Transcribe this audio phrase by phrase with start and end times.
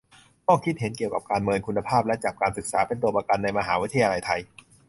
[0.45, 4.41] ข้อคิดเห็น เกี่ยวกับการเมินคุณภาพและจับการศึกษาเป็นตัวประกันในมหาวิทยาลัยไทย